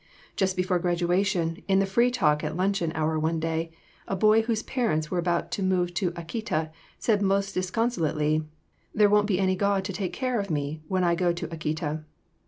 [0.35, 3.69] Just before graduation, in the free talk at luncheon hour one day,
[4.07, 8.43] a boy whose parents were about to move to Akita said most disconsolately,
[8.95, 12.03] 'There won't be any God to take care of me when I go to Akita!